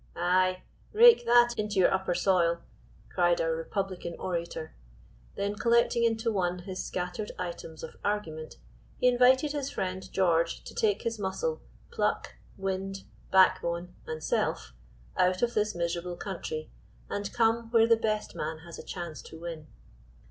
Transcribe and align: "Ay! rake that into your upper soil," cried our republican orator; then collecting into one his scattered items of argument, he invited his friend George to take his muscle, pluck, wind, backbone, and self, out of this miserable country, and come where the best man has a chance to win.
"Ay! 0.15 0.63
rake 0.93 1.25
that 1.27 1.49
into 1.59 1.75
your 1.75 1.93
upper 1.93 2.15
soil," 2.15 2.63
cried 3.13 3.39
our 3.39 3.53
republican 3.55 4.15
orator; 4.17 4.73
then 5.35 5.53
collecting 5.53 6.03
into 6.03 6.31
one 6.31 6.57
his 6.63 6.83
scattered 6.83 7.31
items 7.37 7.83
of 7.83 7.95
argument, 8.03 8.55
he 8.97 9.07
invited 9.07 9.51
his 9.51 9.69
friend 9.69 10.11
George 10.11 10.63
to 10.63 10.73
take 10.73 11.03
his 11.03 11.19
muscle, 11.19 11.61
pluck, 11.91 12.33
wind, 12.57 13.03
backbone, 13.29 13.93
and 14.07 14.23
self, 14.23 14.73
out 15.17 15.43
of 15.43 15.53
this 15.53 15.75
miserable 15.75 16.17
country, 16.17 16.71
and 17.07 17.31
come 17.31 17.69
where 17.69 17.85
the 17.85 17.95
best 17.95 18.33
man 18.33 18.61
has 18.65 18.79
a 18.79 18.83
chance 18.83 19.21
to 19.21 19.39
win. 19.39 19.67